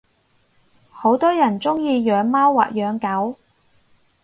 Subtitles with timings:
[0.89, 3.37] 好多人鐘意養貓或養狗